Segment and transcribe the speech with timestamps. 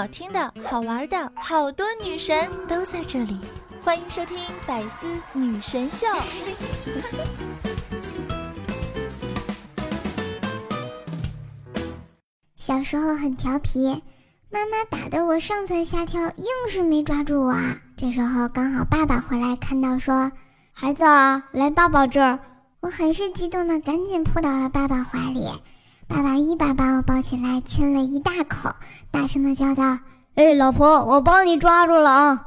[0.00, 3.38] 好听的、好玩的，好多女神都在这里，
[3.84, 6.06] 欢迎收听《百思女神秀》。
[12.56, 14.02] 小时候很调皮，
[14.48, 17.54] 妈妈打得我上蹿下跳，硬是没抓住我。
[17.98, 20.32] 这时候刚好爸爸回来，看到说
[20.72, 22.38] ：“孩子啊，来爸爸这儿。”
[22.80, 25.46] 我很是激动的，赶紧扑到了爸爸怀里。
[26.10, 28.68] 爸爸一把把我抱起来，亲了一大口，
[29.12, 29.96] 大声的叫道
[30.34, 32.46] ：“哎，老婆，我帮你抓住了啊！”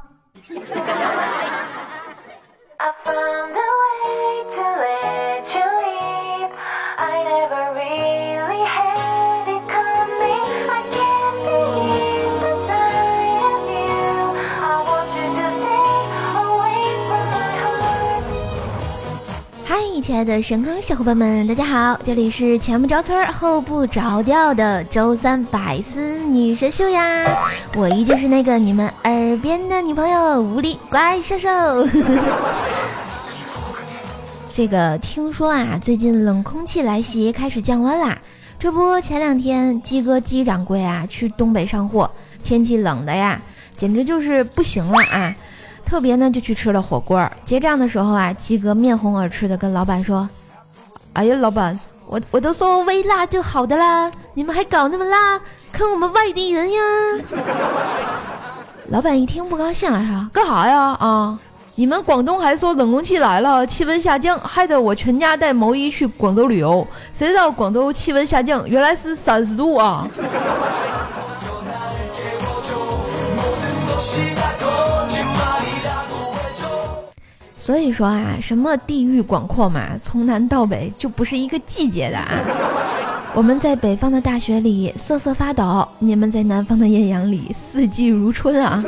[20.04, 21.98] 亲爱的神坑小伙伴们，大家好！
[22.04, 27.24] 这里是前不着村后不着调的周三百思女神秀呀，
[27.74, 31.48] 我依旧是那个你们耳边的女朋友无敌怪兽兽。
[34.52, 38.18] 这个听说啊，最近冷空气来袭，开始降温啦。
[38.58, 42.10] 这不，前两天鸡哥鸡掌柜啊去东北上货，
[42.42, 43.40] 天气冷的呀，
[43.74, 45.34] 简直就是不行了啊！
[45.86, 47.30] 特别呢，就去吃了火锅。
[47.44, 50.28] 结账的时候啊，鸡哥面红耳赤的跟老板说
[51.14, 55.40] ：“哎呀，老板，我我都说微辣就好的啦，你们还搞那么辣，
[55.72, 56.80] 坑我们外地人呀！”
[58.88, 60.96] 老板一听不高兴了，说：“干啥呀？
[61.00, 61.38] 啊，
[61.76, 70.08] 你们广东还说冷空气来了，气温下降，害得我全家带毛衣去广州旅游，谁知道广州气温下降，原来是三十度啊！”
[77.64, 82.28] 所以说啊，什么地域广阔嘛，从南到北就不是一个季节的啊。
[83.32, 88.84] 我们在北方的大雪里瑟瑟发抖，你们在南方的艳阳里四季如春啊。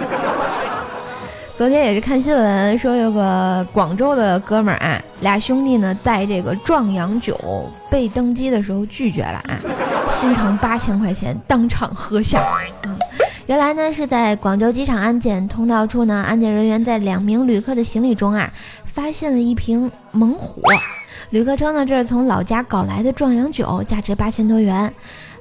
[1.54, 7.34] 昨天也是看新闻说，有个广州的哥们儿啊，俩兄弟呢带这个壮阳酒
[7.90, 9.56] 被登机的时候拒绝了啊，
[10.06, 12.40] 心疼八千块钱当场喝下
[12.82, 12.92] 啊。
[13.46, 18.52] 原来呢，是在广州机场安检通道处呢，安检人员在两名旅客的行李中啊，
[18.84, 20.60] 发现了一瓶猛虎。
[21.30, 24.92] 旅客称呢，这是从老家搞来的壮阳酒，价值八千多元。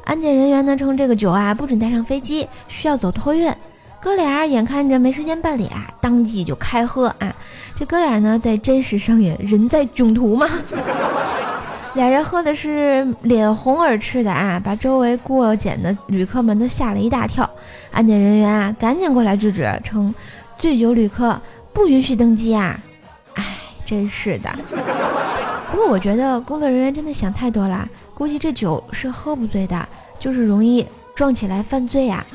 [0.04, 3.52] 安检人员呢称，这个酒啊不准带上飞机，需要走托运。
[4.00, 7.36] 哥俩眼看着没时间办理啊，当即就开喝啊。
[7.76, 10.48] 这哥俩呢，在真实上演人在囧途嘛。
[11.96, 17.50] 俩人喝的是脸红耳赤的啊，把周围过检的旅客们都吓了一大跳。
[17.90, 20.14] 安检人员啊，赶紧过来制止，称
[20.58, 21.40] 醉酒旅客
[21.74, 22.78] 不允许登机啊！
[23.36, 23.44] 哎，
[23.86, 24.50] 真是的。
[25.72, 29.88] 不过我觉得工作人员真的想太多了，估计这酒是喝不醉的，
[30.20, 30.86] 就是容易
[31.16, 32.26] 撞起来犯罪呀。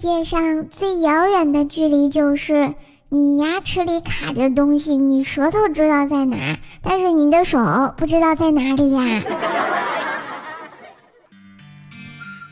[0.00, 2.72] 界上最遥远的距离就是
[3.10, 7.58] 你牙齿里卡着东西，你舌头知道在哪，但是你的手
[7.98, 9.20] 不知道在哪里呀。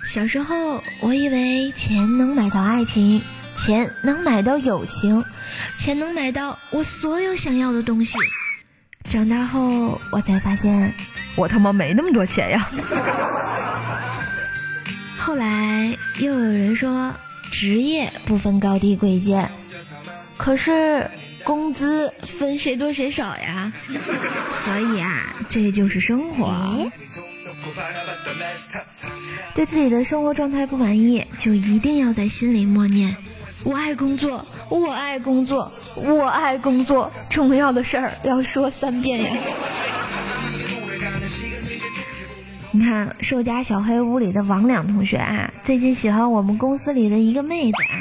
[0.06, 3.22] 小时候，我以为钱能买到爱情，
[3.56, 5.24] 钱能买到友情，
[5.78, 8.18] 钱能买到我所有想要的东西。
[9.04, 10.92] 长大后，我才发现，
[11.34, 12.68] 我他妈没那么多钱呀。
[15.16, 17.10] 后来又有人说，
[17.50, 19.50] 职业不分高低贵贱，
[20.36, 21.10] 可是
[21.44, 23.72] 工资分谁多谁少呀。
[24.64, 26.90] 所以啊，这就是生活。
[29.54, 33.16] 对自己的生活状态不满意，就一定要在心里默念：
[33.64, 37.10] 我爱工作，我爱工作，我爱工作。
[37.28, 39.36] 重要的事儿要说三遍呀。
[42.70, 47.96] 你看，寿家小黑屋里的王两同学啊，最近喜欢我们公司里的一个妹子啊。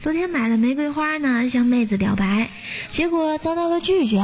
[0.00, 2.48] 昨天买了玫瑰花呢，向妹子表白，
[2.90, 4.20] 结果遭到了拒绝，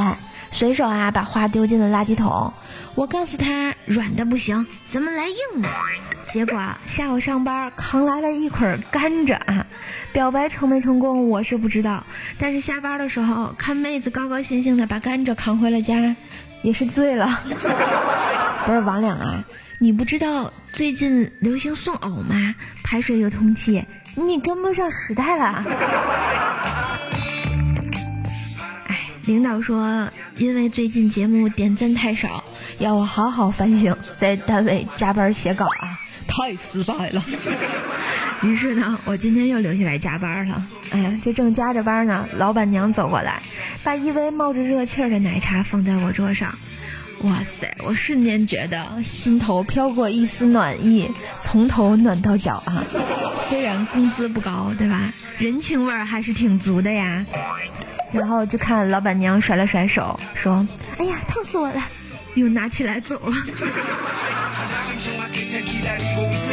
[0.51, 2.53] 随手啊把花丢进了垃圾桶。
[2.97, 5.69] 我告诉他，软的不行，咱们来硬的。
[6.27, 9.65] 结果下午上班扛来了一捆甘蔗啊，
[10.13, 12.05] 表白成没成功我是不知道，
[12.37, 16.17] 但是下班的时候看妹子高高兴兴的把甘蔗扛回了家，
[16.65, 17.41] 也是醉了。
[18.67, 19.45] 不是王两啊。
[19.79, 22.55] 你不知道最近流行送藕吗？
[22.83, 23.85] 排水又通气，
[24.15, 25.63] 你跟不上时代了。
[28.87, 30.09] 哎，领导说，
[30.39, 32.43] 因为最近节目点赞太少，
[32.79, 36.01] 要我好好反省，在单位加班写稿啊。
[36.27, 37.23] 太失败了。
[38.45, 40.63] 于是呢，我今天又留下来加班了。
[40.91, 43.43] 哎呀，这正加着班呢，老板娘走过来，
[43.83, 46.55] 把一杯冒着热气儿的奶茶放在我桌上。
[47.23, 47.75] 哇塞！
[47.85, 51.11] 我瞬间觉得心头飘过一丝暖意，
[51.41, 52.85] 从头暖到脚啊！
[53.49, 55.11] 虽然工资不高，对吧？
[55.39, 57.25] 人情味儿还是挺足的呀。
[58.13, 60.69] 然后就看老板娘甩了甩手，说
[60.99, 61.83] ：“哎呀，烫死我了！”
[62.35, 63.33] 又拿起来走了。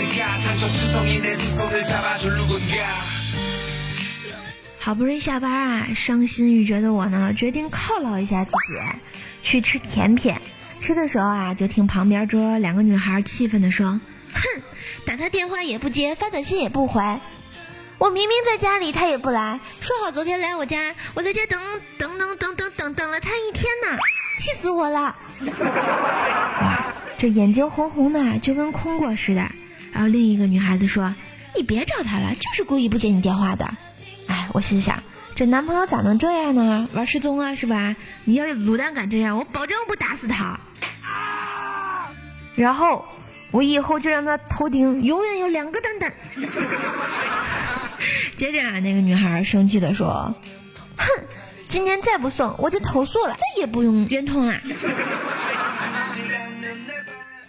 [4.80, 8.58] 好不容易下班啊，伤心欲绝的我呢，决定犒劳一下自己，
[9.42, 10.36] 去吃甜品。
[10.80, 14.00] 吃的时候啊，就听旁边桌两个女孩气愤地说
[14.34, 14.62] ：“哼，
[15.06, 17.02] 打他电话也不接，发短信也不回。
[17.98, 19.60] 我明明在家里，他也不来。
[19.80, 21.60] 说好昨天来我家，我在家等
[21.98, 23.98] 等等等等等等了他一天呢，
[24.38, 25.16] 气死我了！
[27.18, 29.52] 这眼睛红红的，就跟空过似的。
[29.92, 31.14] 然后另一个女孩子说
[31.56, 33.74] ：‘你别找他了，就是故意不接你电话的。’
[34.28, 35.04] 哎，我心想。”
[35.34, 36.90] 这男朋友咋能这样呢？
[36.94, 37.96] 玩失踪啊，是吧？
[38.26, 40.60] 你要卤蛋敢这样，我保证不打死他。
[42.56, 43.06] 然后
[43.52, 46.12] 我以后就让他头顶永远有两个蛋蛋。
[48.36, 50.36] 接着啊，那个女孩生气的说
[50.98, 51.08] ：“哼，
[51.70, 54.56] 今天再不送，我就投诉了，再也不用圆通了。”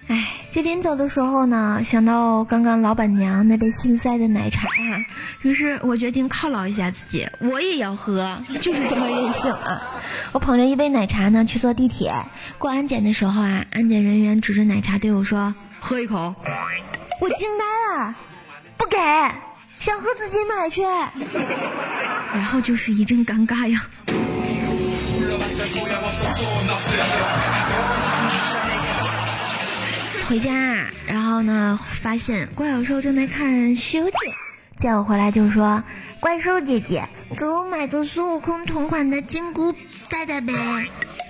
[0.07, 0.42] 哎。
[0.55, 5.01] 这临走的时候呢，想到刚刚老板娘那杯心塞的奶茶啊，
[5.41, 9.81] 于是我决定犒劳一下自己，我也要喝，就是这么任性啊！
[10.33, 12.15] 我捧着一杯奶茶呢去坐地铁，
[12.59, 16.35] 过安检的时候啊，安检人员指着奶茶对我说：“喝一口。”
[17.23, 17.65] 我惊呆
[17.97, 18.15] 了，
[18.77, 18.99] 不给，
[19.79, 20.83] 想喝自己买去。
[22.35, 23.87] 然后就是一阵尴尬呀。
[30.33, 34.13] 回家，然后呢，发现怪小兽正在看《西游记》，
[34.79, 35.85] 见我回来就说
[36.21, 37.07] ：“怪兽姐姐，
[37.37, 39.75] 给我买个孙悟空同款的金箍
[40.09, 40.55] 戴戴呗。”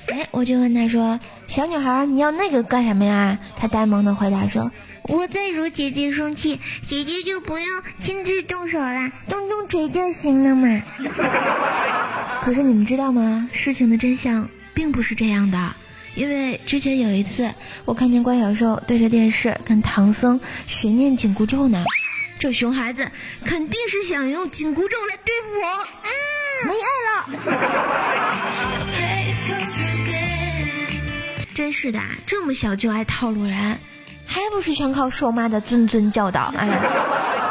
[0.07, 1.19] 哎，我就问他说
[1.49, 4.71] ：“小女孩，你要那个干什么呀？”他呆萌的回答说
[5.11, 7.67] ：“我在惹姐姐生气，姐姐就不用
[7.99, 10.81] 亲自动手了，动动嘴就行了嘛。
[12.45, 13.49] ”可是你们知道吗？
[13.53, 15.75] 事情的真相并不是这样的。
[16.15, 17.53] 因为之前有一次，
[17.85, 21.85] 我看见关小兽对着电视跟唐僧学念紧箍咒呢，
[22.39, 23.11] 这熊孩子
[23.45, 26.09] 肯定是想用紧箍咒来对付我，啊，
[26.67, 27.19] 没爱了。
[31.55, 33.79] 真是的，这么小就爱套路人，
[34.27, 36.53] 还不是全靠兽妈的谆谆教导？
[36.57, 36.79] 哎，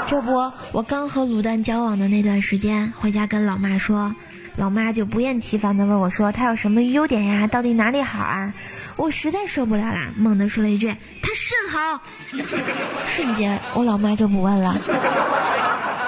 [0.08, 4.16] 这不，我刚和卤蛋交往的那段时间，回家跟老妈说。
[4.58, 7.48] 老妈就不厌其烦地问我说：“他有什么优点呀？
[7.48, 8.54] 到底哪里好啊？”
[8.98, 10.94] 我实在受不了了，猛地说了一句
[11.24, 12.02] ：“他肾好。”
[13.08, 14.78] 瞬间，我老妈就不问了。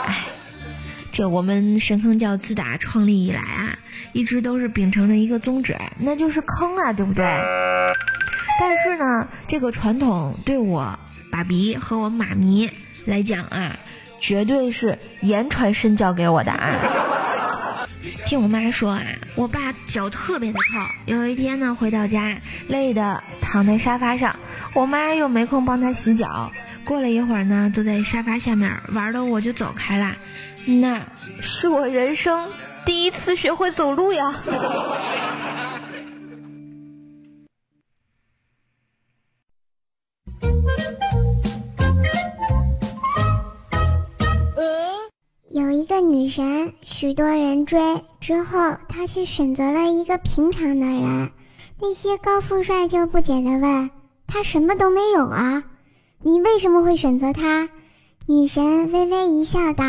[0.05, 0.25] 哎，
[1.11, 3.77] 这我们神坑教自打创立以来啊，
[4.11, 7.23] 一直都是秉承着一个宗旨，那就是坑啊，对不对？
[8.59, 10.99] 但是呢，这个传统对我
[11.31, 12.69] 爸比和我妈咪
[13.05, 13.79] 来讲啊，
[14.19, 16.79] 绝对是言传身教给我的啊。
[18.25, 19.03] 听我妈说啊，
[19.35, 21.13] 我爸脚特别的臭。
[21.13, 22.37] 有一天呢，回到家
[22.67, 24.35] 累的躺在沙发上，
[24.73, 26.51] 我妈又没空帮他洗脚。
[26.85, 30.15] 过了一会儿呢，坐在沙发下面玩的我就走开了。
[30.65, 31.01] 那
[31.41, 32.49] 是我人生
[32.85, 34.33] 第一次学会走路呀。
[46.35, 47.79] 神，许多人追。
[48.19, 51.31] 之后，他却选择了一个平常的人。
[51.79, 53.91] 那些高富帅就不解的问
[54.25, 55.63] ：“他什么都没有啊，
[56.23, 57.69] 你为什么会选择他？”
[58.25, 59.83] 女神微微一笑道：“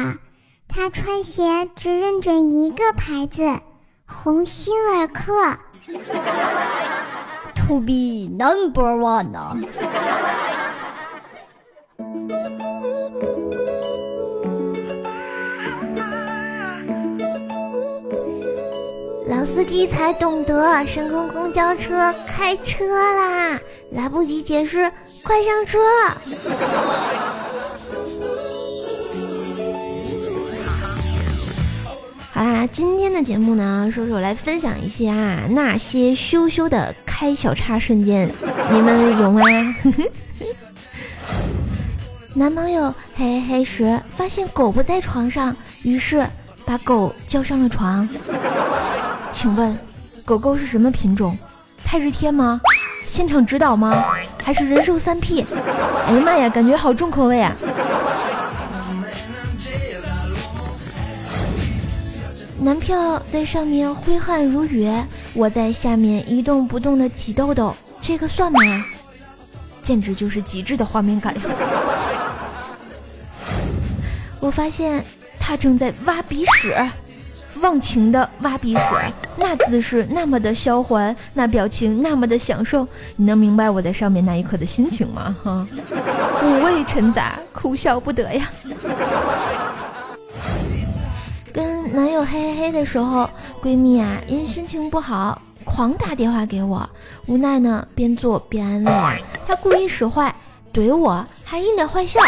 [0.69, 3.61] 他穿鞋只认准一个牌子，
[4.05, 5.57] 鸿星尔克。
[7.55, 9.57] To be number one 呢。”
[19.45, 23.61] 司机才懂得，深坑公交车开车啦！
[23.91, 24.91] 来不及解释，
[25.23, 25.79] 快上车！
[32.33, 38.29] 好啦，今天的节目呢，说说来分享一些啊那些羞羞的开小差瞬间，
[38.73, 39.43] 你们有吗？
[42.35, 46.27] 男朋友嘿嘿嘿时发现狗不在床上，于是
[46.65, 48.09] 把狗叫上了床。
[49.35, 49.77] 请问，
[50.25, 51.37] 狗狗是什么品种？
[51.85, 52.61] 泰日天吗？
[53.05, 54.05] 现场指导吗？
[54.41, 55.45] 还是人兽三 P。
[56.07, 57.53] 哎呀妈呀，感觉好重口味啊！
[62.61, 64.89] 男票在上面挥汗如雨，
[65.35, 68.61] 我在下面一动不动的挤痘痘，这个算吗？
[69.83, 71.35] 简直就是极致的画面感！
[74.39, 75.05] 我发现
[75.41, 76.73] 他正在挖鼻屎。
[77.65, 78.95] 忘情的挖鼻屎，
[79.39, 85.35] 那姿势那么的销魂，那表情那么的享受，你能明白我在上面那一刻的心情吗？
[85.43, 85.67] 哈，
[86.43, 88.51] 五味陈杂，哭笑不得呀。
[91.55, 93.27] 跟男友嘿嘿嘿的时候，
[93.63, 96.87] 闺蜜啊因心情不好狂打电话给我，
[97.25, 100.35] 无奈呢边做边安慰，她故意使坏
[100.71, 102.21] 怼我，还一脸坏笑，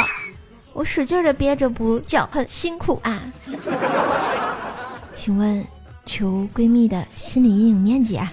[0.72, 3.20] 我使劲的憋着不叫，很辛苦啊。
[5.16, 5.64] 请问，
[6.04, 8.30] 求闺蜜的心理阴影面积啊？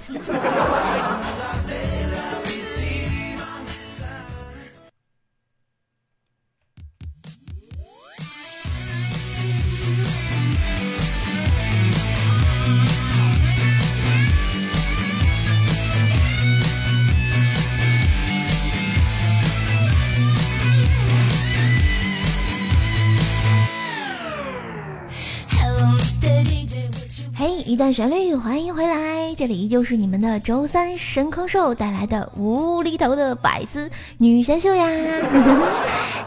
[27.73, 33.89] 一段旋律，欢迎回来，这里依旧是你们的周三神坑兽带来的无厘头的百思
[34.19, 34.85] 女神秀呀！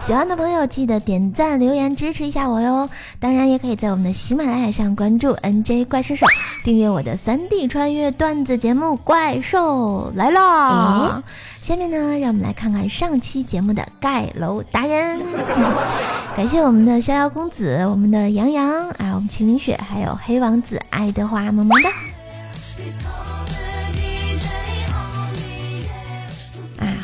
[0.07, 6.25] 喜欢的朋友记得点赞留言支持一下我哟，当然也可以在我们的喜马拉雅上关注 NJ 怪兽手，
[6.63, 10.41] 订阅我的三 D 穿越段子节目《怪兽来了》。
[11.61, 15.19] 下面呢，让我们来看看上期节目的盖楼达人。
[16.37, 21.91] 感谢我们的逍遥公子，我们的杨洋啊，我们秦凌雪，还有黑王子爱德华，么么哒。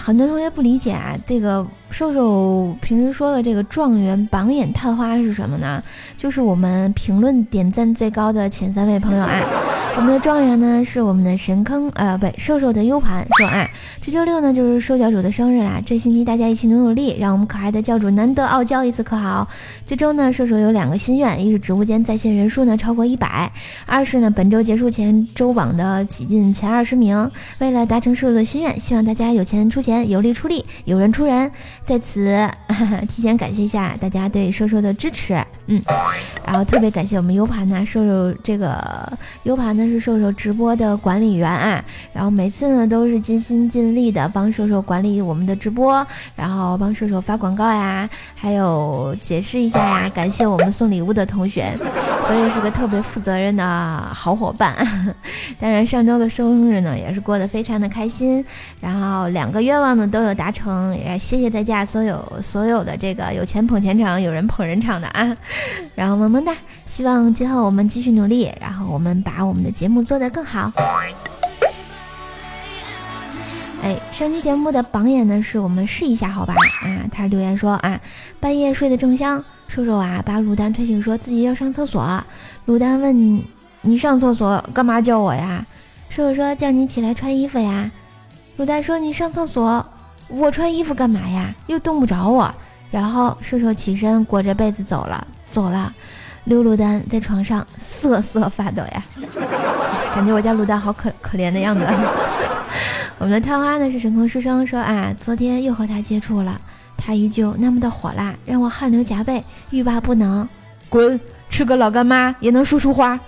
[0.04, 5.80] 很多同学不理解啊，这个瘦瘦平时说的这个状元榜眼探花是什么呢？
[6.16, 9.72] 就是我们评论点赞最高的前三位朋友啊。
[9.95, 13.69] 我们的状元呢是我们的神坑，呃，不，瘦瘦的 U 盘说啊，
[14.01, 19.47] 这周六呢就是瘦教主的生日啦，这星期大家一起努努力，让我们可爱的教主难得傲娇一次可好？
[19.87, 23.53] 这周呢，瘦瘦有两个心愿，一是直播间在线人数呢超过一百，
[23.87, 27.31] 二是呢本周结束前周榜的挤进前二十名。
[27.59, 31.51] 为了达成瘦瘦的心愿，希望大家有钱出钱，有力出力，有人出人。
[31.85, 32.35] 在此
[32.69, 35.35] 哈哈 提前感谢一下大家对瘦瘦的支持，
[35.67, 35.81] 嗯，
[36.47, 39.13] 然后特别感谢我们 U 盘呢，瘦瘦这个
[39.45, 39.82] U 盘呢。
[39.89, 51.75] 是瘦瘦直播的管理员啊，然后每次呢都是尽心尽力的帮瘦瘦管理我们的直播，然后帮瘦瘦发广告呀，还有解释一下呀，感谢我们送礼物的同学，
[52.27, 53.65] 所以是个特别负责任的
[54.12, 54.75] 好伙伴。
[55.59, 58.45] 当然上周的生日呢也是过得非常的开心，
[58.81, 65.37] 然后两个愿望呢都有达成，也谢谢大家所有所有的这个有钱捧钱场，有人捧人场的啊，
[65.97, 66.55] 然后么么哒，
[66.87, 69.72] 希望今后我们继续努力，然后我们把我们的。
[69.73, 70.71] 节目做得更好。
[73.83, 76.55] 哎，上期节目的榜眼呢，是我们试一下，好吧？
[76.85, 78.00] 啊，他留言说啊，
[78.38, 82.23] 半夜睡得正香，瘦瘦啊，把卤蛋推醒，说自己要上厕所。
[82.67, 83.43] 卤蛋问
[83.81, 85.67] 你上厕所干嘛叫我呀？
[86.09, 87.91] 瘦瘦说叫你起来穿衣服呀。
[88.57, 89.85] 卤蛋说你上厕所，
[90.29, 91.52] 我穿衣服干嘛呀？
[91.67, 92.55] 又冻不着我。
[92.93, 95.93] 然后瘦瘦起身裹着被子走了，走了。
[96.45, 99.03] 溜卤蛋在床上瑟瑟发抖呀，
[100.15, 101.87] 感觉我家卤蛋好可可怜的样子。
[103.19, 106.61] 我们的探花呢是神空师生说啊，昨天又和他接触了，
[106.97, 110.49] 他依旧那么的火辣，让我汗流浃背，欲罢不能。
[110.89, 113.19] 滚，吃个老干妈也能说出花，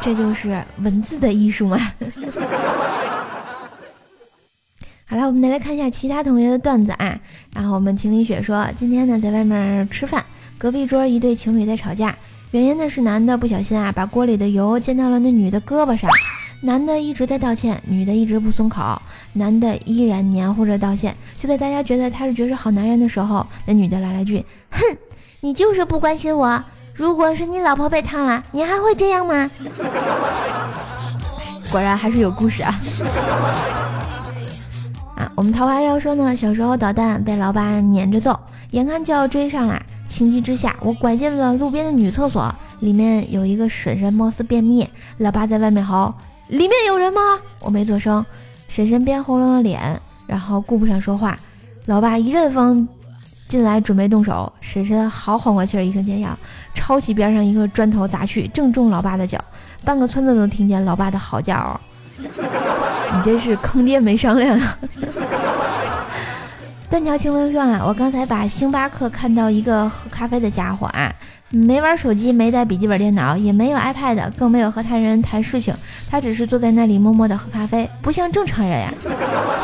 [0.00, 1.78] 这就是文字的艺术嘛。
[5.06, 7.18] 好了，我们再来看一下其他同学的段子啊。
[7.54, 10.22] 然后我们秦林雪说，今天呢在外面吃饭。
[10.60, 12.14] 隔壁桌一对情侣在吵架，
[12.50, 16.10] 原因呢是男的不小心啊把锅里的油溅到了那女的胳膊上，
[16.60, 19.00] 男的一直在道歉，女的一直不松口，
[19.32, 21.16] 男的依然黏糊着道歉。
[21.38, 24.80] 就在大家觉得他是绝世好男人的时候，那女的来了句：“哼，
[25.40, 26.62] 你就是不关心我。
[26.92, 29.50] 如果是你老婆被烫了，你还会这样吗？”
[31.72, 32.78] 果然还是有故事啊！
[35.16, 38.38] 啊，我们桃花妖说呢，小时候捣蛋被老爸撵着揍，
[38.72, 39.82] 眼看就要追上了。
[40.10, 44.86] 情急之下，我拐进了路边的女厕所，里面有一个婶婶，貌似便秘。
[45.18, 46.12] 老爸在外面嚎
[46.48, 47.20] ：“里面有人吗？”
[47.62, 48.26] 我没做声。
[48.68, 51.38] 婶婶边红了脸，然后顾不上说话。
[51.86, 52.86] 老爸一阵风
[53.48, 54.52] 进来，准备动手。
[54.60, 56.36] 婶婶好缓过气儿，一声尖叫，
[56.74, 59.38] 抄起边上一个砖头砸去，正中老爸的脚。
[59.84, 61.80] 半个村子都听见老爸的嚎叫。
[62.20, 64.78] 你这是坑爹没商量啊！
[66.90, 71.14] 断桥清风说啊，我刚才把星巴克看到一个喝咖啡的家伙啊，
[71.48, 75.72] 没玩手机，没带笔记本电脑，也没有 iPad，更没有和他人谈事情，
[76.10, 78.92] 他只是坐在那里默默的喝咖啡，不像正常人呀。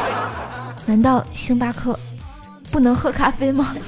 [0.87, 1.99] 难道星巴克
[2.71, 3.75] 不能喝咖啡吗？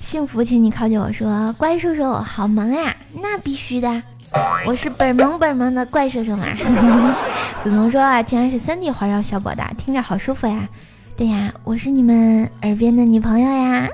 [0.00, 4.02] 幸福，请你靠近我说，乖叔叔好萌呀，那必须的。
[4.66, 6.46] 我是本萌本萌的怪兽兽嘛。
[7.60, 10.68] 子彤说啊，竟然是三 D 环绕效果的，听着好舒服呀。
[11.16, 13.88] 对呀，我是你们耳边的女朋友呀。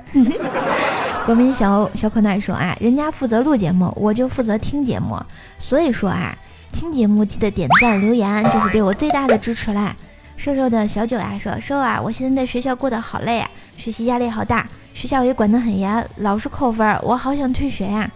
[1.25, 5.17] 国民小小可爱说啊，人家负责录节目，我就负责听节目。
[5.57, 6.37] 所以说啊，
[6.73, 9.95] 听节目记得点赞留言，这是对我最大的支持啦。
[10.35, 18.11] 瘦瘦的小九呀说，瘦啊，我现在在学校过得好累啊，学习压力好大，学校也管得很严，老是扣分，我好想退学呀。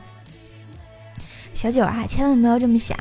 [1.58, 2.96] 小九啊，千万不要这么想，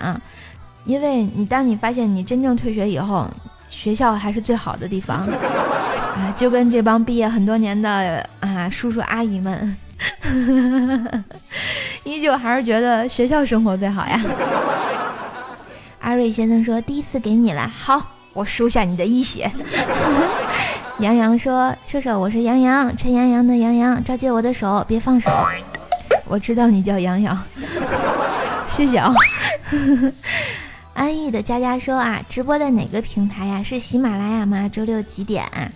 [0.87, 3.29] 因为你当你发现你真正退学以后，
[3.69, 6.33] 学校还是最好的地方啊！
[6.35, 9.77] 就跟这帮毕业很多年的啊叔叔阿姨们，
[12.03, 14.19] 依旧还是觉得学校生活最好呀。
[16.01, 18.01] 阿瑞先生说：“第一次给你了，好，
[18.33, 19.53] 我收下你的一血。
[21.01, 25.31] ”杨洋说：“射手，我是杨洋，陈杨洋的杨洋，抓紧我的手，别放手。”
[26.25, 27.39] 我知道你叫杨洋。
[28.77, 29.11] 谢谢啊，
[30.93, 33.63] 安逸的佳佳说啊，直播在哪个平台呀？
[33.63, 34.69] 是喜马拉雅吗？
[34.69, 35.67] 周六几点啊？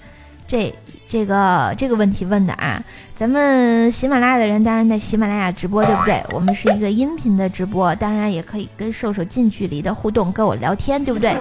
[0.46, 0.70] 这
[1.08, 6.22] 这个这个问题问的啊，咱们喜马拉雅的人当然在喜马拉雅直播，对不对？
[6.30, 11.34] 我们是一个音频的直播，当然也可以跟瘦瘦近距离的互动，跟我聊天，对不对？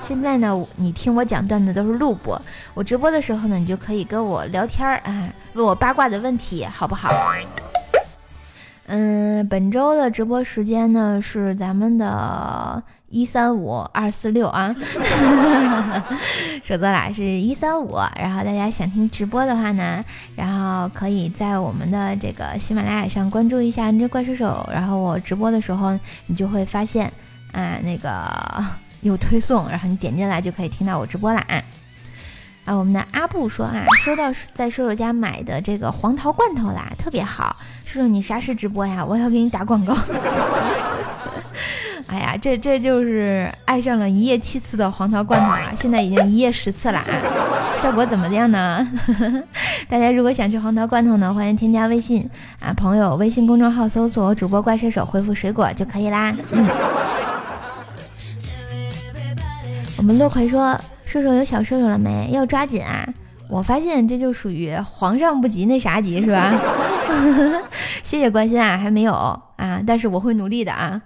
[0.00, 2.40] 现在呢，你听我讲段子都是录播，
[2.72, 7.10] 我直播的时候呢，你就可以跟我聊天啊，问我八卦的问题，好不好？
[8.90, 14.74] 嗯，本周的直播时间呢是咱们的一三五二四六啊，
[16.64, 17.98] 说错了，是一三五。
[18.18, 20.02] 然后大家想听直播的话呢，
[20.34, 27.12] 然后可以在我们的这个喜马拉雅上关注一下“这怪兽手”，然后我直播的时候，你就会发现
[27.52, 28.26] 啊，那个
[29.02, 31.44] 有推送，然后你点进来就可以听到我直播啦。
[32.64, 37.54] 啊，我们的阿布说啊，收到在叔叔家买的这个黄桃罐头啦，特别好。
[37.88, 39.02] 叔叔，你啥时直播呀？
[39.02, 39.96] 我要给你打广告。
[42.08, 45.72] 哎呀，这这就是爱上了一夜七次的黄桃罐头啊！
[45.74, 47.06] 现在已经一夜十次了啊，
[47.76, 48.86] 效果怎么样呢？
[49.88, 52.28] 大家如果想吃黄桃罐头呢，欢迎添加微信
[52.60, 56.34] 啊，朋友微信公众号搜索“主播怪射手”，回复水果就可以啦。
[59.96, 62.28] 我们洛葵说：“射手有小射手了没？
[62.32, 63.08] 要抓紧啊！”
[63.48, 66.52] 我发现这就属于皇上不急那啥急是吧？
[68.08, 69.12] 谢谢关心啊，还没有
[69.56, 70.98] 啊，但是我会努力的啊。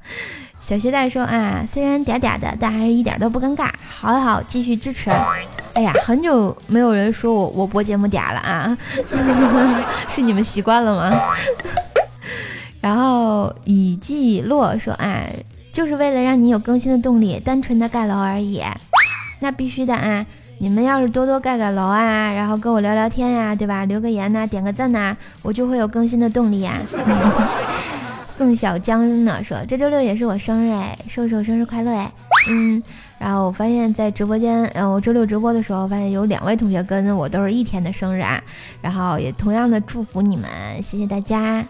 [0.60, 3.68] 小鞋带说啊，虽然嗲嗲的，但还是一点都不尴尬。
[3.88, 5.10] 好好继续支持。
[5.74, 8.78] 哎呀，很久没有人说我我播节目嗲了啊，
[10.08, 11.20] 是你们习惯了吗？
[12.80, 15.24] 然后以季落说啊，
[15.72, 18.62] 就是为了让你有更新的动力，单纯的盖楼而已。
[19.40, 20.24] 那必须的啊。
[20.62, 23.84] 你们要是多多盖盖楼啊，然后跟我聊聊天呀，对吧？
[23.84, 26.78] 留个言呐，点个赞呐，我就会有更新的动力呀。
[28.32, 32.12] 宋小江呢说，这周六也是我生日哎，瘦瘦生日快乐哎。
[32.48, 32.80] 嗯，
[33.18, 38.40] 然后我发现，在直播间，嗯，我周六直播的时候，发现有两位同学跟我都是一天的生日啊，
[38.80, 40.48] 然后也同样的祝福你们，
[40.80, 41.64] 谢谢大家。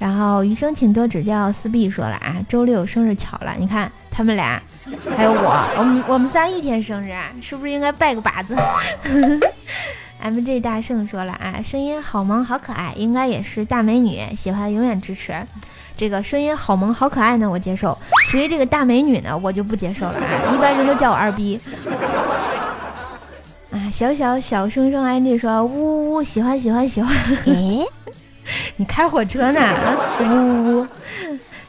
[0.00, 4.60] 然后余生请多指教，四 B 说了啊，周六生日巧了，你看他们俩，
[5.14, 8.56] 还有我，我们我们仨一天生日，啊是不是应该拜个把子？
[10.18, 15.34] M J 大圣说了啊，声音好萌好可爱，应该也是大美女，喜欢永远支持。
[15.98, 17.96] 这个声音好萌好可爱呢，我接受。
[18.30, 21.60] 至于这个大美女呢，我就不接受了啊，一般人都叫我二逼。
[23.70, 27.14] 啊，小小小声声 M J 说，呜呜呜，喜欢喜欢喜欢。
[28.80, 29.60] 你开火车呢？
[30.20, 30.86] 呜呜呜！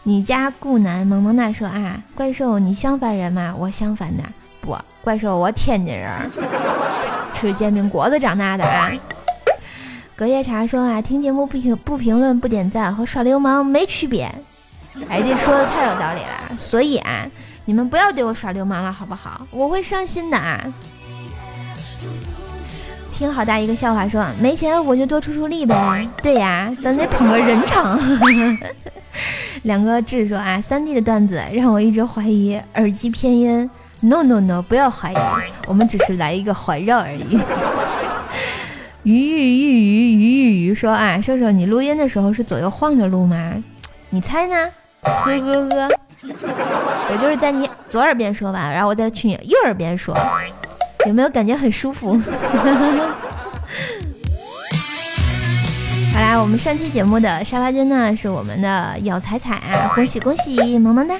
[0.03, 3.53] 你家顾南萌萌哒说啊，怪兽你襄樊人吗？
[3.57, 4.23] 我襄樊的。
[4.61, 6.09] 不，怪兽我天津人，
[7.33, 8.89] 吃煎饼果子长大的啊。
[10.15, 14.33] 隔夜茶说啊，听节目不评不评论不点赞和耍流氓没区别。
[15.09, 16.55] 哎，这说的太有道理了。
[16.55, 17.27] 所以啊，
[17.65, 19.45] 你们不要对我耍流氓了，好不好？
[19.51, 20.63] 我会伤心的啊。
[23.21, 26.07] 听好大一个笑话，说没钱我就多出出力呗。
[26.23, 27.99] 对呀，咱得捧个人场。
[29.61, 33.69] 两个智说啊，三 D 的段子让我一直怀疑耳机偏音。
[33.99, 35.15] No No No，不要怀疑，
[35.67, 37.39] 我们只是来一个环绕而已。
[39.03, 43.53] 鱼鱼鱼鱼鱼鱼鱼说啊，瘦瘦你录音的时候是左右晃着录吗？
[44.09, 44.55] 你猜呢？
[45.03, 45.89] 呵呵呵，
[46.23, 50.17] 我就是在你左耳边说吧，然后我再去你右耳边说。
[51.07, 52.19] 有没有感觉很舒服？
[56.13, 61.15] 好啦，我们上期节目的沙发君呢是我们的姚彩彩啊，恭喜恭喜，萌萌哒！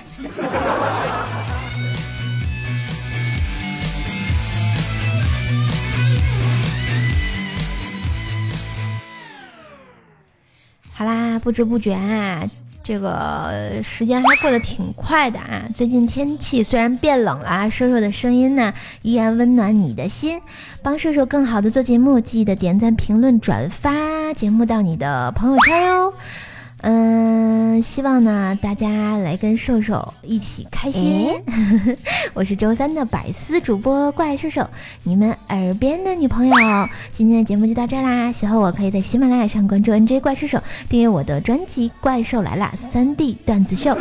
[10.91, 12.43] 好啦，不知不觉啊。
[12.83, 15.63] 这个时间还过得挺快的啊！
[15.75, 20.41] 最近天气虽然变冷了，瘦瘦的声音呢依然温暖你的心。
[20.81, 26.13] 帮瘦瘦更好的做节目，记得点赞、评论、转发节目到你的朋友圈哟。
[26.83, 31.29] 嗯，希望呢大家来跟瘦瘦一起开心。
[32.33, 34.67] 我是周三的百思主播怪兽兽，
[35.03, 36.55] 你们耳边的女朋友。
[37.11, 43.95] 今天的节目就到这啦，喜欢我可以在喜马拉雅上关注 NJ 怪兽手，订阅我的专辑《怪兽来啦》三 D 段子秀，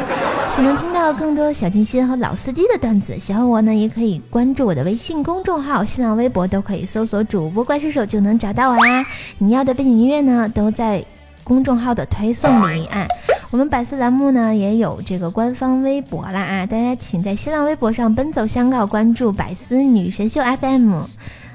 [0.56, 3.18] 就能听到更多小清新和老司机的段子。
[3.18, 9.04] 喜欢我呢，也可以关注我的微信公众号、新浪微博，都可以搜索主播怪兽手就能找到我啦。
[9.36, 11.04] 你要的背景音乐呢，都在。
[11.50, 13.08] 公众号的推送里啊，
[13.50, 21.06] 我们百思栏目呢也有这个官方微博啦啊，大家请在新浪微博上奔走相告，关注百思女神秀 FM，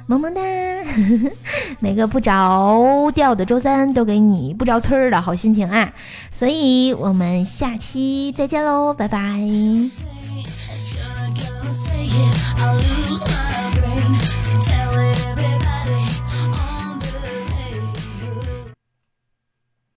[0.07, 0.41] 萌萌哒！
[1.79, 5.93] 每个不着调的周三都给你不着村儿的好心情啊，
[6.29, 9.39] 所以我们下期再见喽，拜拜。